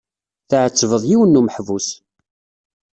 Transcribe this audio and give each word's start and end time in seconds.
Tɛettbeḍ 0.49 1.03
yiwen 1.09 1.29
n 1.37 1.39
umeḥbus. 1.39 1.87